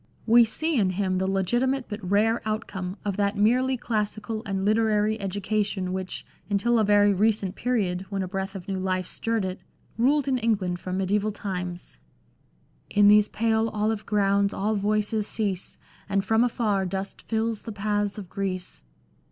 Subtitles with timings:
[0.25, 5.21] We see in him the legitimate but rare outcome of that merely classical and literary
[5.21, 9.59] education which, until a very recent period, when a breath of new life stirred it,
[9.99, 11.99] ruled in England from medieval times."
[12.89, 15.77] In those pale olive grounds all voices cease,
[16.09, 18.83] And from afar dust fills the paths of Greece."